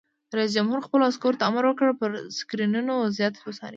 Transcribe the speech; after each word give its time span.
رئیس 0.37 0.51
جمهور 0.57 0.79
خپلو 0.87 1.03
عسکرو 1.11 1.39
ته 1.39 1.43
امر 1.49 1.63
وکړ؛ 1.67 1.87
پر 1.99 2.09
سکرینونو 2.37 2.93
وضعیت 3.03 3.33
وڅارئ! 3.39 3.69